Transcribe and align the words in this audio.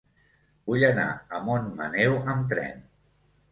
Vull 0.71 0.85
anar 0.87 1.05
a 1.11 1.43
Montmaneu 1.51 2.19
amb 2.35 2.51
tren. 2.57 2.85